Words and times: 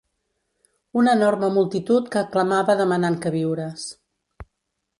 Una 1.01 1.11
enorme 1.17 1.49
multitud 1.57 2.09
que 2.17 2.25
clamava 2.37 2.79
demanant 2.81 3.19
queviures 3.27 3.87